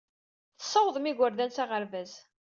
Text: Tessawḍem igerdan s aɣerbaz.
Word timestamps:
Tessawḍem 0.59 1.09
igerdan 1.09 1.51
s 1.51 1.57
aɣerbaz. 1.63 2.11